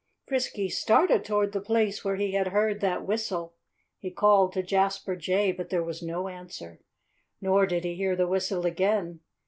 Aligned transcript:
Frisky 0.27 0.67
started 0.67 1.23
toward 1.23 1.51
the 1.51 1.61
place 1.61 2.03
where 2.03 2.15
he 2.15 2.31
had 2.31 2.47
heard 2.47 2.81
that 2.81 3.05
whistle. 3.05 3.53
He 3.99 4.09
called 4.09 4.51
to 4.53 4.63
Jasper 4.63 5.15
Jay; 5.15 5.51
but 5.51 5.69
there 5.69 5.83
was 5.83 6.01
no 6.01 6.27
answer. 6.27 6.79
Nor 7.39 7.67
did 7.67 7.83
he 7.83 7.93
hear 7.93 8.15
the 8.15 8.25
whistle 8.25 8.65
again. 8.65 9.19